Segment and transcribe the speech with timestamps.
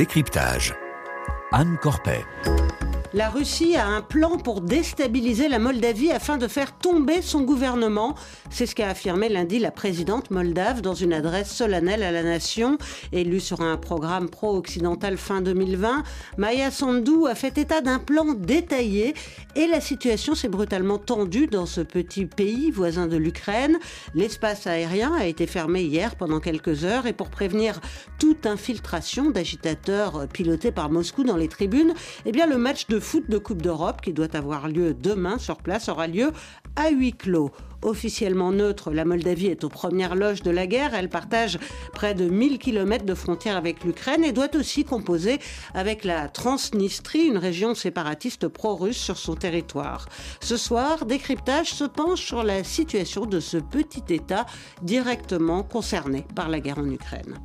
[0.00, 0.74] décryptage.
[1.52, 2.24] Anne Corpet.
[3.12, 8.14] La Russie a un plan pour déstabiliser la Moldavie afin de faire tomber son gouvernement.
[8.50, 12.78] C'est ce qu'a affirmé lundi la présidente moldave dans une adresse solennelle à la nation.
[13.10, 16.04] Élue sur un programme pro-occidental fin 2020,
[16.36, 19.14] Maya Sandu a fait état d'un plan détaillé
[19.56, 23.80] et la situation s'est brutalement tendue dans ce petit pays voisin de l'Ukraine.
[24.14, 27.80] L'espace aérien a été fermé hier pendant quelques heures et pour prévenir
[28.20, 31.92] toute infiltration d'agitateurs pilotés par Moscou dans les tribunes,
[32.24, 35.56] eh bien le match de foot de Coupe d'Europe qui doit avoir lieu demain sur
[35.56, 36.32] place aura lieu
[36.76, 37.50] à huis clos.
[37.82, 40.94] Officiellement neutre, la Moldavie est aux premières loges de la guerre.
[40.94, 41.58] Elle partage
[41.94, 45.38] près de 1000 km de frontière avec l'Ukraine et doit aussi composer
[45.72, 50.06] avec la Transnistrie, une région séparatiste pro-russe sur son territoire.
[50.40, 54.44] Ce soir, Décryptage se penche sur la situation de ce petit État
[54.82, 57.38] directement concerné par la guerre en Ukraine.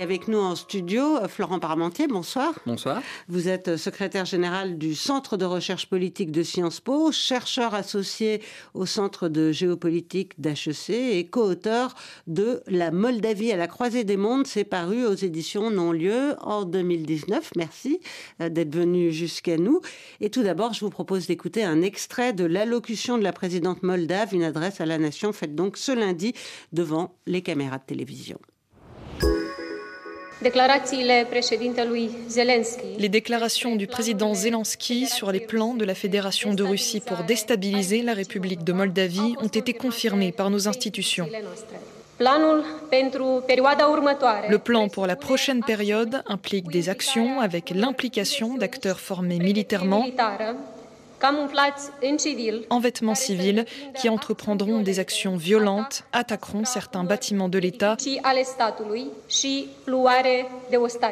[0.00, 2.54] Avec nous en studio, euh, Florent Parmentier, bonsoir.
[2.66, 3.02] Bonsoir.
[3.26, 8.40] Vous êtes euh, secrétaire général du Centre de recherche politique de Sciences Po, chercheur associé
[8.74, 11.96] au Centre de géopolitique d'HEC et co-auteur
[12.28, 14.46] de La Moldavie à la croisée des mondes.
[14.46, 17.50] C'est paru aux éditions Non-Lieu en 2019.
[17.56, 17.98] Merci
[18.40, 19.80] euh, d'être venu jusqu'à nous.
[20.20, 24.32] Et tout d'abord, je vous propose d'écouter un extrait de l'allocution de la présidente moldave,
[24.32, 26.34] une adresse à la nation faite donc ce lundi
[26.72, 28.38] devant les caméras de télévision.
[32.98, 38.02] Les déclarations du président Zelensky sur les plans de la Fédération de Russie pour déstabiliser
[38.02, 41.28] la République de Moldavie ont été confirmées par nos institutions.
[44.48, 50.06] Le plan pour la prochaine période implique des actions avec l'implication d'acteurs formés militairement
[52.70, 57.96] en vêtements civils, qui entreprendront des actions violentes, attaqueront certains bâtiments de l'État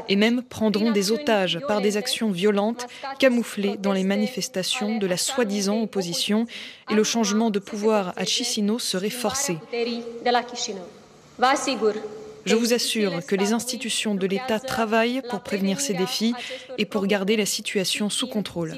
[0.08, 2.86] et même prendront des otages par des actions violentes
[3.18, 6.46] camouflées dans les manifestations de la soi-disant opposition
[6.90, 9.58] et le changement de pouvoir à Chisinau serait forcé.
[12.46, 16.32] Je vous assure que les institutions de l'État travaillent pour prévenir ces défis
[16.78, 18.72] et pour garder la situation sous contrôle.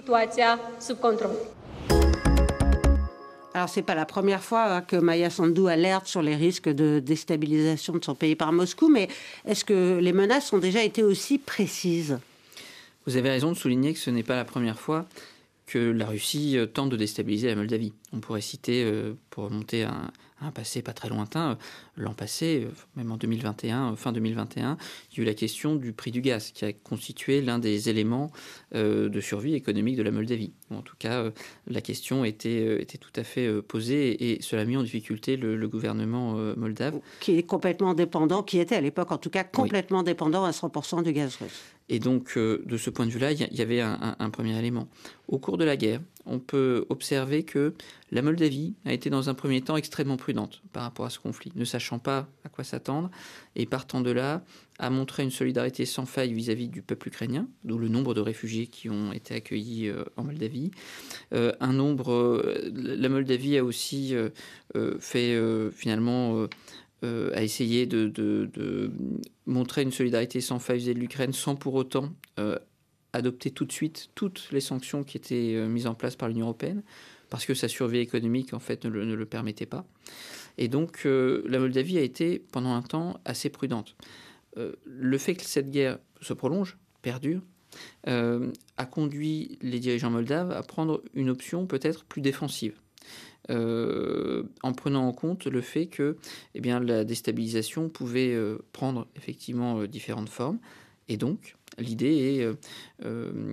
[3.55, 6.69] Alors, ce n'est pas la première fois hein, que Maya Sandu alerte sur les risques
[6.69, 9.09] de déstabilisation de son pays par Moscou, mais
[9.47, 12.19] est-ce que les menaces ont déjà été aussi précises?
[13.07, 15.07] Vous avez raison de souligner que ce n'est pas la première fois
[15.69, 17.93] que la Russie euh, tente de déstabiliser la Moldavie.
[18.13, 21.55] On pourrait citer, euh, pour remonter à un, passé pas très lointain, euh,
[21.97, 24.79] l'an passé, même en 2021, fin 2021,
[25.13, 27.89] il y a eu la question du prix du gaz, qui a constitué l'un des
[27.89, 28.31] éléments
[28.73, 30.53] de survie économique de la Moldavie.
[30.71, 31.31] En tout cas,
[31.67, 35.69] la question était, était tout à fait posée et cela a mis en difficulté le,
[35.69, 37.01] gouvernement moldave.
[37.21, 41.03] Qui est complètement dépendant, qui était à l'époque en tout cas complètement dépendant à 100%
[41.03, 41.78] du gaz russe.
[41.89, 44.89] Et donc, euh, de ce point de vue-là, il y, avait un, premier élément.
[45.27, 47.73] Au cours de la guerre, on peut observer que
[48.11, 51.51] la Moldavie a été dans un premier temps extrêmement prudente par rapport à ce conflit,
[51.55, 53.11] ne sachant pas à quoi s'attendre,
[53.57, 54.43] et partant de là,
[54.79, 58.67] a montré une solidarité sans faille vis-à-vis du peuple ukrainien, d'où le nombre de réfugiés
[58.67, 60.71] qui ont été accueillis euh, en Moldavie.
[61.33, 62.45] Euh, un nombre,
[62.75, 64.15] la Moldavie a aussi
[65.01, 65.41] fait
[65.73, 66.49] finalement
[67.05, 68.91] euh, a essayé de,
[69.47, 72.59] montrer une solidarité sans faille de l'Ukraine sans pour autant euh,
[73.13, 76.47] adopter tout de suite toutes les sanctions qui étaient euh, mises en place par l'Union
[76.47, 76.83] européenne,
[77.31, 79.87] parce que sa survie économique en fait ne le, permettait pas.
[80.57, 83.95] Et donc la Moldavie a été pendant un temps assez prudente.
[84.57, 87.43] le fait que cette guerre se prolonge, perdure,
[88.07, 92.81] a conduit les dirigeants moldaves à prendre une option peut-être plus défensive.
[93.51, 96.17] Euh, en prenant en compte le fait que
[96.55, 100.59] eh bien, la déstabilisation pouvait euh, prendre effectivement euh, différentes formes.
[101.09, 103.07] Et donc, l'idée est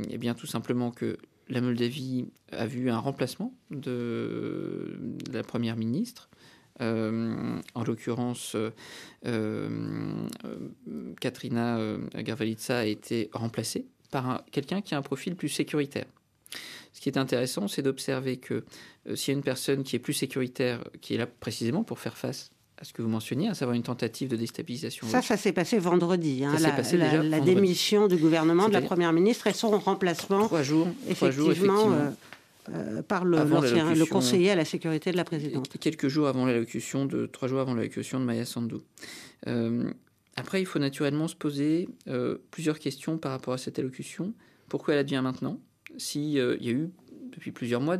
[0.10, 1.18] eh bien, tout simplement que
[1.48, 5.00] la Moldavie a vu un remplacement de,
[5.32, 6.30] la première ministre.
[6.82, 8.58] en l'occurrence,
[11.22, 11.80] Katrina
[12.14, 16.08] Garvalitsa a été remplacée par quelqu'un qui a un profil plus sécuritaire.
[16.96, 18.64] Ce qui est intéressant, c'est d'observer que
[19.08, 22.00] euh, s'il y a une personne qui est plus sécuritaire, qui est là précisément pour
[22.00, 25.08] faire face à ce que vous mentionniez, à savoir une tentative de déstabilisation.
[25.08, 26.44] Ça, ça s'est passé vendredi.
[26.46, 30.46] Hein, la, la, démission du gouvernement de la première ministre et son remplacement.
[30.46, 30.88] Trois jours.
[31.08, 31.92] Effectivement.
[31.92, 32.10] Euh,
[32.74, 35.78] euh, par le, le, conseiller à la sécurité de la présidente.
[35.80, 38.78] Quelques jours avant l'allocution de trois jours avant l'allocution de Maya Sandu.
[40.36, 41.90] après, il faut naturellement se poser
[42.52, 44.34] plusieurs questions par rapport à cette allocution.
[44.68, 45.60] Pourquoi elle advient maintenant?
[45.98, 46.90] S'il euh, y a eu
[47.32, 47.98] depuis plusieurs mois,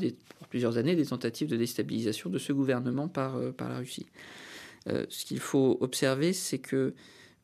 [0.50, 4.06] plusieurs années, des tentatives de déstabilisation de ce gouvernement par, euh, la Russie.
[4.88, 6.94] Euh, ce qu'il faut observer, c'est que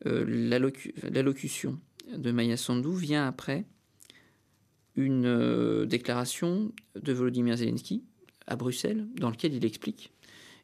[0.04, 1.78] l'allocution
[2.12, 3.64] de Maya Sandu vient après
[4.96, 8.02] une déclaration de Volodymyr Zelensky
[8.48, 10.12] à Bruxelles, dans laquelle il explique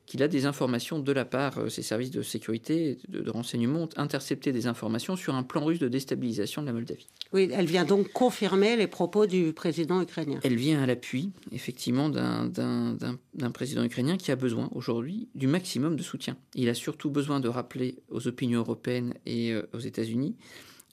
[0.08, 3.82] qu'il a des informations de la part, euh, ses services de sécurité, de, de renseignement
[3.82, 7.08] ont intercepté des informations sur un plan russe de déstabilisation de la Moldavie.
[7.34, 10.40] Oui, elle vient donc confirmer les propos du président ukrainien.
[10.42, 16.02] Elle vient à l'appui, effectivement, d'un président ukrainien qui a besoin aujourd'hui du maximum de
[16.02, 16.38] soutien.
[16.54, 20.36] Il a surtout besoin de rappeler aux opinions européennes et euh, aux États-Unis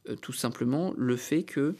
[0.09, 1.75] euh, tout simplement le fait que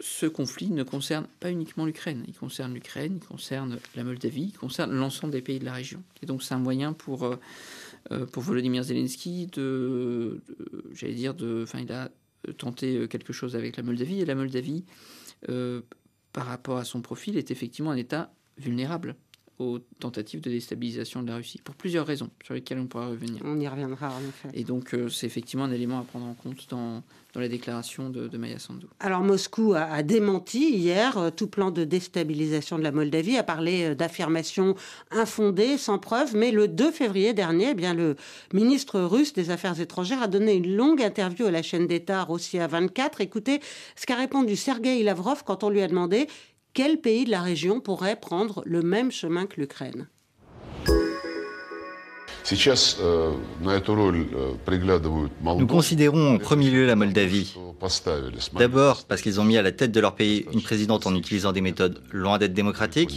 [0.00, 2.24] ce conflit ne concerne pas uniquement l'Ukraine.
[2.26, 6.02] Il concerne l'Ukraine, il concerne la Moldavie, il concerne l'ensemble des pays de la région.
[6.22, 7.36] Et donc c'est un moyen pour, euh,
[8.10, 10.40] euh, pour Volodymyr Zelensky de,
[10.92, 12.10] j'allais dire, de, enfin il a
[12.58, 14.84] tenté quelque chose avec la Moldavie et la Moldavie,
[15.48, 15.80] euh,
[16.32, 19.14] par rapport à son profil, est effectivement un État vulnérable
[19.58, 23.40] aux tentatives de déstabilisation de la Russie, pour plusieurs raisons sur lesquelles on pourra revenir.
[23.44, 24.48] On y reviendra en effet.
[24.52, 27.02] Et donc c'est effectivement un élément à prendre en compte dans,
[27.34, 28.86] dans la déclaration de, de Maya Sandu.
[29.00, 33.90] Alors Moscou a, démenti hier euh, tout plan de déstabilisation de la Moldavie, a parlé
[33.90, 34.74] euh, d'affirmations
[35.10, 38.16] infondées, sans preuve, mais le 2 février dernier, eh bien, le
[38.52, 42.66] ministre russe des Affaires étrangères a donné une longue interview à la chaîne d'État Rossia
[42.66, 43.20] 24.
[43.20, 43.60] Écoutez
[43.96, 46.28] ce qu'a répondu Sergei Lavrov quand on lui a demandé
[46.74, 50.08] quel pays de la région pourrait prendre le même chemin que l'Ukraine?
[52.52, 53.30] Э,
[55.58, 57.54] Nous considérons en premier lieu la Moldavie.
[58.58, 61.52] D'abord parce qu'ils ont mis à la tête de leur pays une présidente en utilisant
[61.52, 63.16] des méthodes loin d'être démocratiques,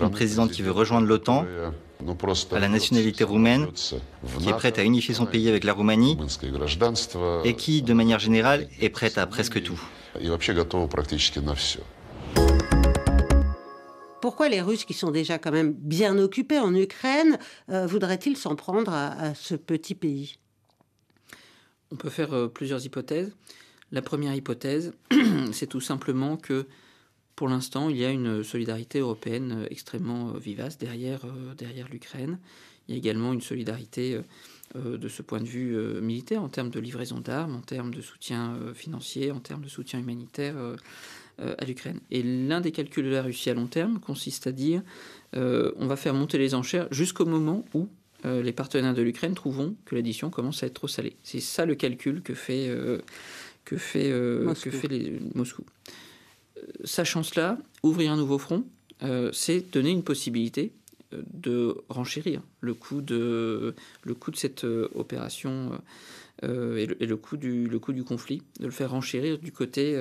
[0.00, 1.44] une présidente qui veut rejoindre l'OTAN,
[2.52, 3.66] à la nationalité roumaine,
[4.38, 6.16] qui est prête à unifier son pays avec la Roumanie
[7.44, 9.80] et qui, de manière générale, est prête à presque tout.
[14.24, 17.38] Pourquoi les Russes, qui sont déjà quand même bien occupés en Ukraine,
[17.68, 20.36] euh, voudraient-ils s'en prendre à, ce petit pays?
[21.92, 23.36] On peut faire euh, plusieurs hypothèses.
[23.92, 24.94] La première hypothèse,
[25.52, 26.66] c'est tout simplement que
[27.36, 31.20] pour l'instant, il y a une solidarité européenne euh, extrêmement vivace derrière,
[31.90, 32.38] l'Ukraine.
[32.88, 34.18] Il y a également une solidarité
[34.74, 38.58] de ce point de vue militaire en termes de livraison d'armes, en termes de soutien
[38.74, 40.54] financier, en termes de soutien humanitaire
[41.38, 42.00] à l'Ukraine.
[42.10, 44.82] Et l'un des calculs de la Russie à long terme consiste à dire
[45.36, 47.88] euh, on va faire monter les enchères jusqu'au moment où
[48.24, 51.16] euh, les partenaires de l'Ukraine trouveront que l'addition commence à être trop salée.
[51.22, 52.70] C'est ça le calcul que fait,
[53.64, 54.70] que fait, Moscou.
[54.70, 55.64] Que fait les, Moscou.
[56.84, 58.64] Sachant cela, ouvrir un nouveau front,
[59.32, 60.72] c'est donner une possibilité
[61.12, 65.72] de renchérir le coût de, le coût de cette opération
[66.44, 69.96] et, le, coût du, le coût du conflit, de le faire renchérir du côté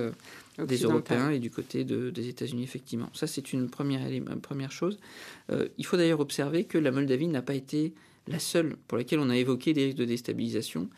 [0.57, 3.09] des Européens et du côté des États-Unis, effectivement.
[3.13, 4.07] Ça, c'est une première,
[4.41, 4.99] première chose.
[5.51, 7.93] Euh, il faut d'ailleurs observer que la Moldavie n'a pas été
[8.27, 10.89] la seule pour laquelle on a évoqué des risques de déstabilisation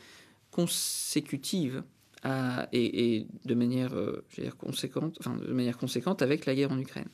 [0.51, 1.83] consécutive
[2.24, 6.80] à, et, de manière, euh, dire, conséquente, enfin, de manière conséquente avec la guerre en
[6.80, 7.09] Ukraine.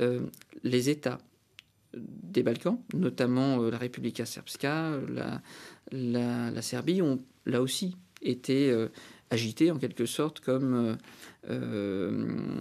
[0.00, 0.26] Euh,
[0.62, 1.18] les États
[1.94, 5.40] des Balkans, notamment la République serbska, la,
[5.90, 8.88] la, la, Serbie, ont là aussi été
[9.30, 10.94] agités en quelque sorte comme euh,
[11.50, 12.60] euh,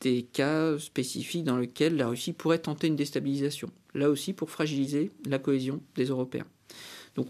[0.00, 3.70] des cas spécifiques dans lesquels la Russie pourrait tenter une déstabilisation.
[3.94, 6.46] Là aussi pour fragiliser la cohésion des Européens.
[7.16, 7.26] Donc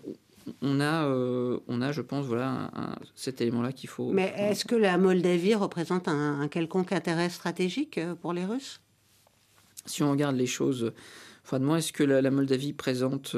[0.63, 2.71] on a, euh, on a, je pense, voilà,
[3.15, 4.11] cet élément-là qu'il faut.
[4.13, 8.81] Mais est-ce que la Moldavie représente un, quelconque intérêt stratégique pour les Russes?
[9.87, 10.93] Si on regarde les choses
[11.45, 13.37] froidement, est-ce que la Moldavie présente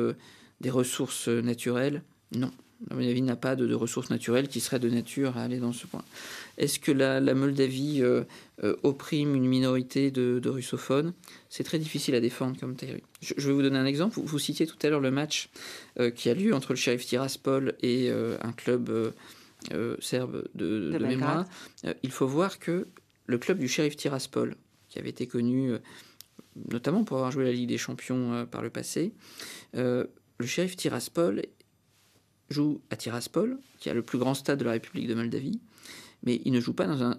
[0.61, 2.03] des ressources naturelles?
[2.35, 2.51] Non.
[2.91, 5.87] La Moldavie n'a pas de, ressources naturelles qui seraient de nature à aller dans ce
[5.87, 6.03] point.
[6.59, 8.25] Est-ce que la, Moldavie euh,
[8.65, 11.13] euh, opprime une minorité de, russophones?
[11.49, 13.03] C'est très difficile à défendre comme théorie.
[13.21, 14.19] Je, vais vous donner un exemple.
[14.21, 15.49] Vous, citiez tout à l'heure le match
[16.01, 19.13] euh, qui a lieu entre le shérif Tiraspol et un club
[20.01, 21.47] serbe de, mémoire.
[22.03, 22.89] il faut voir que
[23.27, 24.57] le club du shérif Tiraspol,
[24.89, 25.73] qui avait été connu
[26.71, 29.13] notamment pour avoir joué la Ligue des Champions par le passé,
[29.75, 30.09] le
[30.45, 31.43] shérif Tiraspol
[32.51, 35.61] joue à Tiraspol, qui a le plus grand stade de la République de Moldavie,
[36.23, 37.19] mais il ne joue pas dans un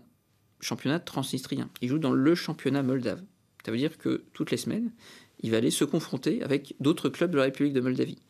[0.62, 1.70] championnat transnistrien.
[1.82, 3.22] Il joue dans le championnat moldave.
[3.66, 4.92] Ça veut dire que toutes les semaines,
[5.42, 8.22] il va aller se confronter avec d'autres clubs de la République de Moldavie.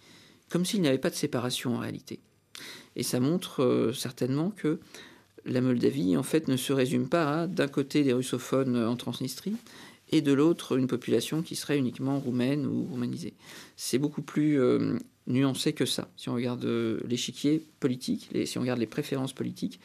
[0.50, 2.19] Comme s'il n'y avait pas de séparation en réalité.
[2.95, 4.79] Et ça montre euh, certainement que
[5.45, 9.55] la Moldavie, en fait, ne se résume pas à, d'un côté, des russophones en Transnistrie,
[10.13, 13.34] et de l'autre, une population qui serait uniquement roumaine ou roumanisée.
[13.75, 16.08] C'est beaucoup plus euh, nuancé que ça.
[16.17, 19.79] Si on regarde euh, l'échiquier politique, si on regarde les préférences politiques,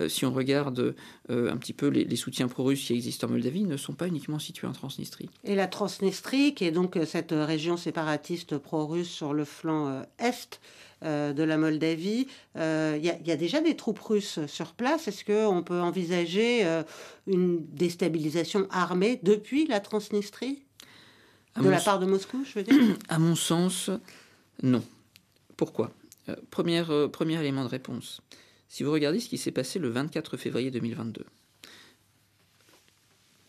[0.00, 0.94] euh, si on regarde
[1.28, 4.66] un petit peu les, soutiens pro-russes qui existent en Moldavie, ne sont pas uniquement situés
[4.66, 5.28] en Transnistrie.
[5.44, 10.58] Et la Transnistrie, qui est donc cette région séparatiste pro-russe sur le flanc est
[11.02, 15.08] de la Moldavie, il y, a déjà des troupes russes sur place.
[15.08, 16.64] Est-ce qu'on peut envisager
[17.26, 20.62] une déstabilisation armée depuis la Transnistrie?
[21.60, 22.96] De la part de Moscou, je veux dire?
[23.08, 23.90] À mon sens,
[24.62, 24.82] non.
[25.56, 25.92] Pourquoi?
[26.28, 28.20] Euh, première, euh, premier élément de réponse.
[28.68, 31.24] Si vous regardez ce qui s'est passé le 24 février 2022,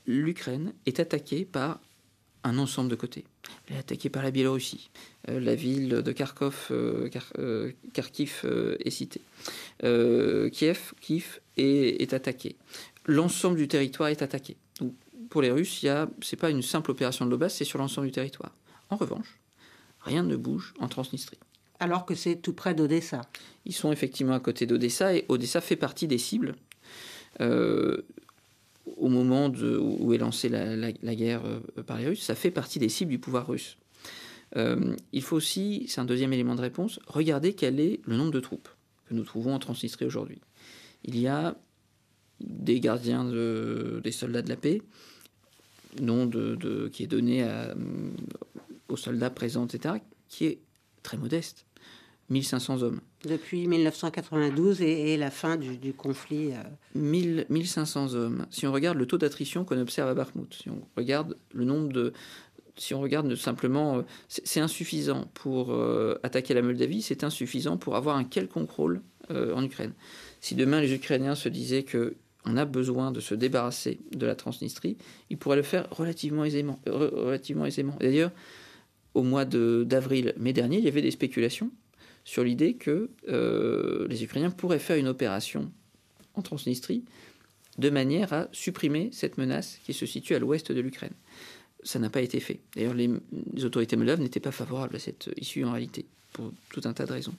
[0.05, 1.79] l'Ukraine est attaquée par
[2.43, 3.25] un ensemble de côtés.
[3.67, 4.89] Elle est attaquée par la Biélorussie.
[5.29, 6.71] Euh, la ville de Kharkov,
[7.93, 8.45] Kharkiv
[8.79, 9.21] est citée.
[9.81, 12.55] Kiev, Kiev est, est attaquée.
[13.05, 14.57] L'ensemble du territoire est attaqué.
[14.79, 14.93] Donc,
[15.29, 18.13] pour les Russes, ce n'est pas une simple opération de l'Oblast, c'est sur l'ensemble du
[18.13, 18.51] territoire.
[18.89, 19.37] En revanche,
[20.01, 21.39] rien ne bouge en Transnistrie.
[21.79, 23.21] Alors que c'est tout près d'Odessa.
[23.65, 26.55] Ils sont effectivement à côté d'Odessa et Odessa fait partie des cibles.
[28.95, 32.89] Au moment où est lancée la, guerre euh, par les Russes, ça fait partie des
[32.89, 33.77] cibles du pouvoir russe.
[34.55, 38.31] Euh, il faut aussi, c'est un deuxième élément de réponse, regarder quel est le nombre
[38.31, 38.69] de troupes
[39.09, 40.39] que nous trouvons en Transnistrie aujourd'hui.
[41.03, 41.57] Il y a
[42.39, 44.81] des gardiens des soldats de la paix,
[46.01, 47.45] nom de, qui est donné
[48.89, 49.95] aux soldats présents, etc.,
[50.29, 50.59] qui est
[51.03, 51.65] très modeste.
[52.29, 52.99] 1500 hommes.
[53.23, 56.51] Depuis 1992 et, la fin du, conflit.
[56.95, 58.17] 1500 euh.
[58.17, 58.45] hommes.
[58.49, 61.91] Si on regarde le taux d'attrition qu'on observe à Bakhmut, si on regarde le nombre
[61.91, 62.13] de.
[62.75, 63.99] Si on regarde simplement.
[63.99, 69.01] Euh, c'est insuffisant pour euh, attaquer la Moldavie, c'est insuffisant pour avoir un quelconque rôle
[69.29, 69.91] en Ukraine.
[70.39, 72.15] Si demain les Ukrainiens se disaient que
[72.45, 74.95] on a besoin de se débarrasser de la Transnistrie,
[75.29, 76.79] ils pourraient le faire relativement aisément.
[76.85, 77.97] relativement aisément.
[77.99, 78.31] D'ailleurs,
[79.15, 81.71] au mois d'avril, mai dernier, il y avait des spéculations
[82.27, 85.71] sur l'idée que euh, les Ukrainiens pourraient faire une opération
[86.33, 87.05] en Transnistrie
[87.77, 91.13] de manière à supprimer cette menace qui se situe à l'ouest de l'Ukraine.
[91.83, 92.59] Ça n'a pas été fait.
[92.75, 93.09] D'ailleurs, les,
[93.63, 97.13] autorités moldaves n'étaient pas favorables à cette issue en réalité, pour tout un tas de
[97.13, 97.35] raisons.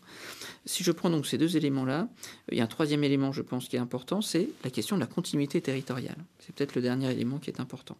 [0.64, 2.08] Si je prends donc ces deux éléments-là,
[2.50, 5.00] il y a un troisième élément, je pense, qui est important, c'est la question de
[5.02, 6.16] la continuité territoriale.
[6.38, 7.98] C'est peut-être le dernier élément qui est important.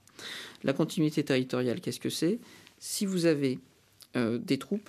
[0.65, 2.39] La continuité territoriale, qu'est-ce que c'est?
[2.79, 3.59] Si vous avez
[4.17, 4.89] euh, des troupes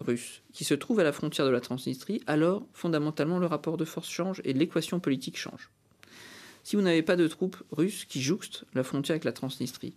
[0.00, 3.84] russes qui se trouvent à la frontière de la Transnistrie, alors fondamentalement le rapport de
[3.84, 5.70] force change et l'équation politique change.
[6.64, 9.94] Si vous n'avez pas de troupes russes qui jouxtent la frontière avec la Transnistrie,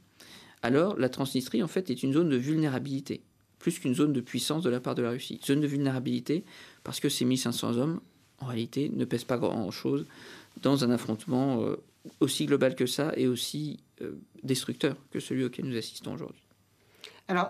[0.61, 3.21] alors la Transnistrie en fait est une zone de vulnérabilité,
[3.59, 5.39] plus qu'une zone de puissance de la part de la Russie.
[5.45, 6.43] Zone de vulnérabilité
[6.83, 7.99] parce que ces 1500 hommes,
[8.39, 10.05] en réalité, ne pèsent pas grand-chose
[10.61, 11.75] dans un affrontement euh,
[12.19, 16.40] aussi global que ça et aussi euh, destructeur que celui auquel nous assistons aujourd'hui.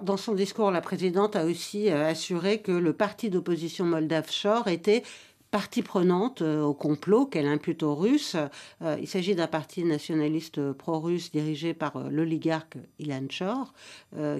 [0.03, 4.67] Dans son discours, la présidente a aussi euh, assuré que le parti d'opposition moldave Shor
[4.67, 5.01] était
[5.49, 8.35] partie prenante euh, au complot qu'elle impute aux Russes.
[8.83, 13.73] Euh, il s'agit d'un parti nationaliste pro-russe dirigé par l'oligarque Ilan Shor.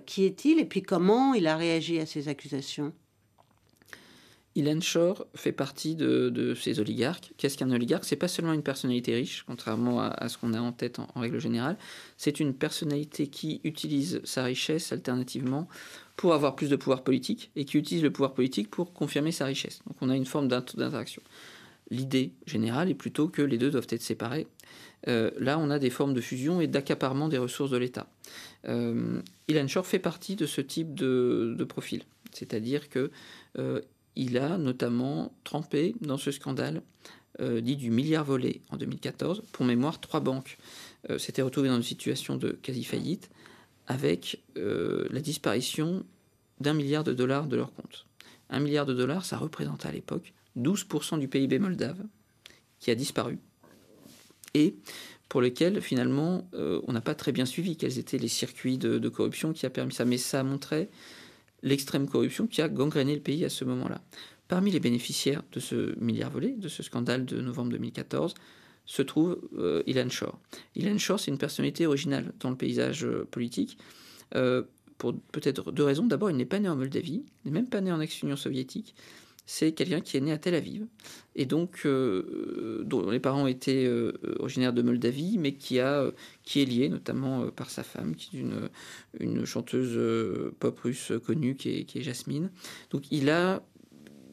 [0.06, 2.94] qui est-il et puis comment il a réagi à ces accusations?
[4.56, 7.32] Ilan Shor fait partie de, ces oligarques.
[7.38, 8.04] Qu'est-ce qu'un oligarque?
[8.04, 11.40] C'est pas seulement une personnalité riche, contrairement à, ce qu'on a en tête en, règle
[11.40, 11.78] générale.
[12.18, 15.70] C'est une personnalité qui utilise sa richesse alternativement
[16.18, 19.46] pour avoir plus de pouvoir politique et qui utilise le pouvoir politique pour confirmer sa
[19.46, 19.80] richesse.
[19.88, 21.22] Donc on a une forme d'interaction.
[21.90, 24.48] L'idée générale est plutôt que les deux doivent être séparés.
[25.08, 28.08] Euh, là, on a des formes de fusion et d'accaparement des ressources de l'État.
[28.68, 32.04] Euh, Ilan Shor fait partie de ce type de, profil.
[32.32, 33.12] C'est-à-dire que
[33.58, 33.82] euh,
[34.16, 36.82] il a notamment trempé dans ce scandale
[37.40, 39.44] euh, dit du milliard volé en 2014.
[39.54, 40.58] Pour mémoire, trois banques
[41.10, 43.30] euh, s'étaient retrouvées dans une situation de quasi-faillite
[43.88, 46.06] avec euh, la disparition
[46.60, 48.06] d'un milliard de dollars de leur compte.
[48.50, 52.04] Un milliard de dollars, ça représentait à l'époque 12% du PIB moldave
[52.80, 53.40] qui a disparu
[54.54, 54.76] et
[55.30, 59.54] pour lequel finalement on n'a pas très bien suivi quels étaient les circuits de, corruption
[59.54, 60.04] qui a permis ça.
[60.04, 60.90] Mais ça montrait
[61.64, 64.02] l'extrême corruption qui a gangréné le pays à ce moment-là.
[64.48, 68.34] Parmi les bénéficiaires de ce milliard volé, de ce scandale de novembre 2014,
[68.86, 70.40] se trouve euh, Ilan Shor.
[70.76, 73.78] Ilan Shor, c'est une personnalité originale dans le paysage euh, politique,
[74.36, 74.64] euh,
[74.98, 76.06] pour peut-être deux raisons.
[76.06, 78.96] D'abord, il n'est pas né en Moldavie, il n'est même pas né en ex-Union soviétique
[79.46, 80.86] c'est quelqu'un qui est né à Tel Aviv
[81.36, 86.12] et donc euh, dont les parents étaient euh, originaires de Moldavie, mais qui a
[86.44, 88.70] qui est lié notamment euh, par sa femme, qui est une,
[89.20, 90.00] une chanteuse
[90.60, 92.52] pop russe connue qui est, qui est, Jasmine.
[92.90, 93.64] Donc il a,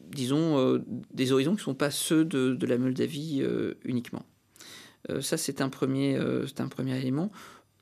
[0.09, 0.81] disons,
[1.13, 3.43] des horizons qui ne sont pas ceux de, de la Moldavie
[3.83, 4.25] uniquement.
[5.21, 5.71] ça c'est un
[6.47, 7.31] c'est un premier élément.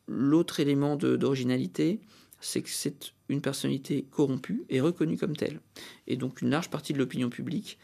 [0.08, 2.00] L'autre élément d'originalité,
[2.40, 5.60] c'est que c'est une personnalité corrompue est reconnue comme telle.
[6.08, 7.78] Et donc une large partie de l'opinion publique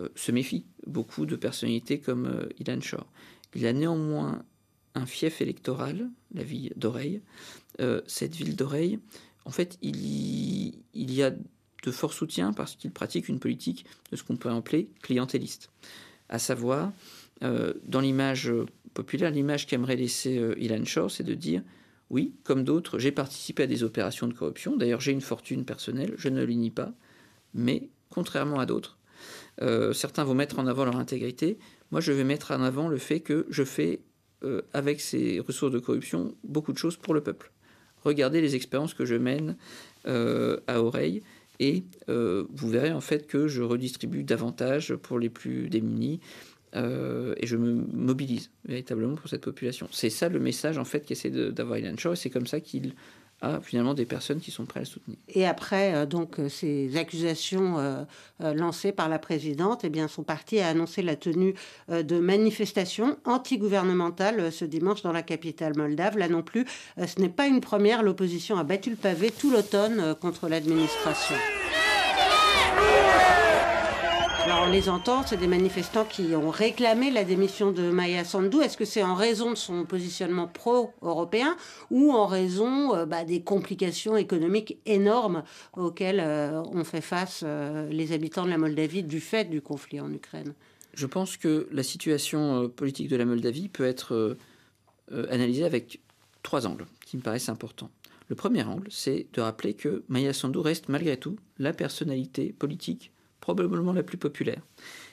[0.00, 3.06] euh, se méfie beaucoup de personnalités comme euh, Ilan Shore.
[3.54, 4.44] Il a néanmoins
[4.94, 7.20] un fief électoral, la ville d'Oreille.
[7.80, 8.98] Euh, cette ville d'Oreille,
[9.44, 13.86] en fait, il y, il y a de forts soutiens parce qu'il pratique une politique
[14.10, 15.70] de ce qu'on peut appeler clientéliste.
[16.28, 16.92] À savoir,
[17.40, 18.52] dans l'image
[18.92, 21.62] populaire, l'image qu'aimerait laisser Ilan Shore, c'est de dire
[22.10, 24.76] oui, comme d'autres, j'ai participé à des opérations de corruption.
[24.76, 26.92] D'ailleurs, j'ai une fortune personnelle, je ne le nie pas.
[27.54, 28.98] Mais contrairement à d'autres,
[29.62, 31.58] euh, certains vont mettre en avant leur intégrité.
[31.90, 34.00] Moi, je vais mettre en avant le fait que je fais,
[34.42, 37.52] euh, avec ces ressources de corruption, beaucoup de choses pour le peuple.
[38.04, 39.56] Regardez les expériences que je mène
[40.06, 41.22] euh, à Oreille
[41.60, 46.20] et vous verrez en fait que je redistribue davantage pour les plus démunis.
[46.74, 49.88] Et je me mobilise véritablement pour cette population.
[49.90, 52.94] C'est ça le message en fait qu'essaie d'avoir Ilan Shaw et c'est comme ça qu'il
[53.40, 55.18] à finalement des personnes qui sont prêtes à soutenir.
[55.28, 58.04] Et après euh, donc euh, ces accusations euh,
[58.40, 61.54] lancées par la présidente, eh bien son parti a annoncé la tenue
[61.88, 66.18] de manifestations anti-gouvernementales ce dimanche dans la capitale moldave.
[66.18, 66.64] Là non plus,
[66.98, 68.02] ce n'est pas une première.
[68.02, 71.36] L'opposition a battu le pavé tout l'automne contre l'administration.
[74.68, 78.58] On les entend, c'est des manifestants qui ont réclamé la démission de Maya Sandu.
[78.58, 81.56] Est-ce que c'est en raison de son positionnement pro-européen
[81.90, 85.42] ou en raison euh, bah, des complications économiques énormes
[85.74, 90.00] auxquelles euh, ont fait face euh, les habitants de la Moldavie du fait du conflit
[90.00, 90.52] en Ukraine?
[90.92, 94.36] Je pense que la situation politique de la Moldavie peut être
[95.30, 96.00] analysée avec
[96.42, 97.90] trois angles qui me paraissent importants.
[98.28, 103.12] Le premier angle, c'est de rappeler que Maya Sandu reste malgré tout la personnalité politique
[103.54, 104.60] probablement la plus populaire.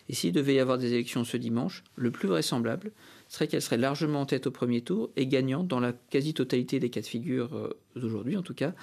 [0.10, 2.92] Et s'il devait y avoir des élections ce dimanche, le plus vraisemblable
[3.30, 6.90] serait qu'elle serait largement en tête au premier tour et gagnante dans la quasi-totalité des
[6.90, 8.74] cas de figure euh, d'aujourd'hui, en tout cas,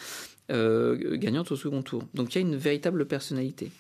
[0.50, 2.02] euh, gagnante au second tour.
[2.14, 3.71] Donc il y a une véritable personnalité.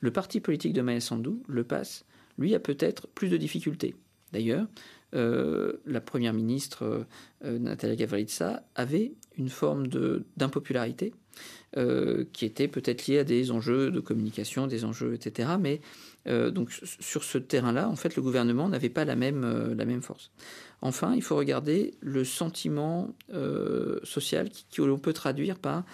[0.00, 2.04] Le parti politique de Maya Sandu, le PAS,
[2.38, 3.96] lui a peut-être plus de difficultés.
[4.32, 4.68] D'ailleurs,
[5.16, 7.06] euh, la première ministre
[7.42, 9.86] Natalia Gavrica avait une forme
[10.36, 11.12] d'impopularité
[11.76, 15.50] euh, qui étaient peut-être liés à des enjeux de communication, des enjeux, etc.
[15.60, 15.82] Mais
[16.26, 19.84] euh, donc sur ce terrain-là, en fait, le gouvernement n'avait pas la même, euh, la
[19.84, 20.30] même force.
[20.80, 23.14] Enfin, il faut regarder le sentiment
[24.04, 25.84] social qui, qui l'on peut traduire par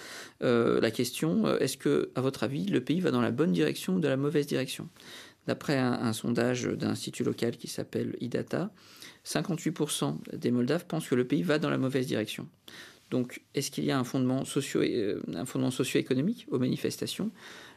[0.40, 4.00] la question est-ce que, à votre avis, le pays va dans la bonne direction ou
[4.00, 4.88] dans la mauvaise direction?
[5.46, 8.70] D'après un, un, sondage d'un institut local qui s'appelle IDATA,
[9.24, 12.46] 58% des Moldaves pensent que le pays va dans la mauvaise direction.
[13.14, 17.30] Donc, est-ce qu'il y a un fondement, euh, socio-économique aux manifestations?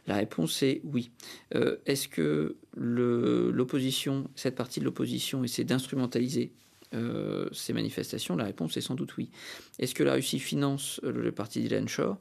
[0.08, 1.12] La réponse est oui.
[1.54, 6.50] Euh, est-ce que l'opposition, cette partie de l'opposition, essaie d'instrumentaliser
[6.92, 8.34] euh, ces manifestations?
[8.34, 9.30] La réponse est sans doute oui.
[9.78, 12.18] Est-ce que la Russie finance le parti d'Ilan Shore?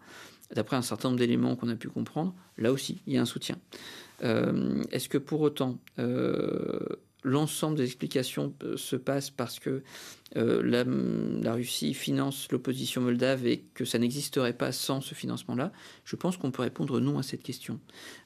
[0.53, 3.25] D'après un certain nombre d'éléments qu'on a pu comprendre, là aussi, il y a un
[3.25, 3.57] soutien.
[4.21, 5.79] Est-ce que pour autant,
[7.23, 9.83] l'ensemble des explications euh, se passe parce que
[10.35, 10.61] euh,
[11.43, 15.71] la, Russie finance l'opposition moldave et que ça n'existerait pas sans ce financement-là,
[16.03, 17.79] je pense qu'on peut répondre non à cette question.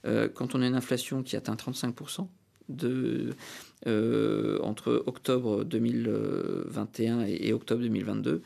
[0.05, 2.27] Euh, quand on a une inflation qui atteint 35%,
[2.69, 3.35] de,
[4.63, 8.41] entre octobre 2021 et, octobre 2022,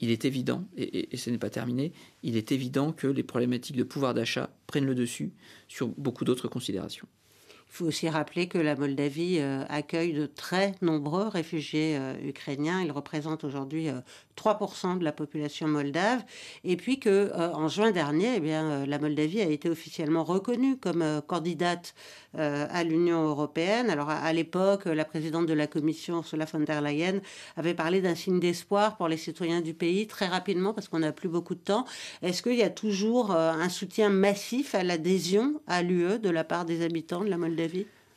[0.00, 3.76] il est évident, et, et ce n'est pas terminé, il est évident que les problématiques
[3.76, 5.32] de pouvoir d'achat prennent le dessus
[5.68, 7.08] sur beaucoup d'autres considérations.
[7.72, 12.82] Il faut aussi rappeler que la Moldavie euh, accueille de très nombreux réfugiés euh, ukrainiens.
[12.82, 13.88] Ils représentent aujourd'hui
[14.36, 16.22] 3% euh, de la population moldave.
[16.64, 21.22] Et puis que en juin dernier, eh bien, la Moldavie a été officiellement reconnue comme
[21.26, 21.94] candidate
[22.34, 23.88] à l'Union européenne.
[23.90, 27.20] Alors à, l'époque, la présidente de la Commission, Ursula von der Leyen,
[27.56, 31.12] avait parlé d'un signe d'espoir pour les citoyens du pays très rapidement parce qu'on n'a
[31.12, 31.84] plus beaucoup de temps.
[32.22, 36.64] Est-ce qu'il y a toujours un soutien massif à l'adhésion à l'UE de la part
[36.64, 37.61] des habitants de la Moldavie?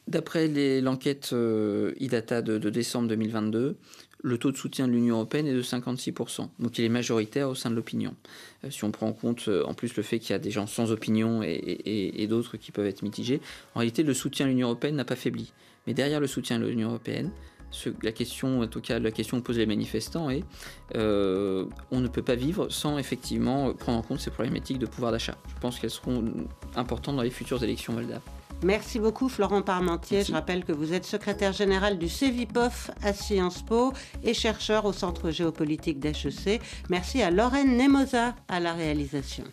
[0.07, 0.47] D'après
[0.81, 3.75] l'enquête euh, IDATA de, décembre 2022,
[4.21, 6.49] le taux de soutien de l'Union européenne est de 56%.
[6.59, 8.15] Donc il est majoritaire au sein de l'opinion.
[8.63, 10.51] Euh, si on prend en compte euh, en plus le fait qu'il y a des
[10.51, 13.41] gens sans opinion et, d'autres qui peuvent être mitigés,
[13.73, 15.51] en réalité le soutien à l'Union européenne n'a pas faibli.
[15.87, 17.31] Mais derrière le soutien à l'Union européenne,
[18.03, 20.43] la question, en tout cas, la question que les manifestants est
[20.93, 25.37] on ne peut pas vivre sans effectivement prendre en compte ces problématiques de pouvoir d'achat.
[25.49, 26.23] Je pense qu'elles seront
[26.75, 28.21] importantes dans les futures élections moldaves.
[28.63, 30.23] Merci beaucoup Florent Parmentier.
[30.23, 34.93] Je rappelle que vous êtes secrétaire général du CEVIPOF à Sciences Po et chercheur au
[34.93, 36.61] Centre géopolitique d'HEC.
[36.89, 39.43] Merci à Lorraine Nemosa à la réalisation.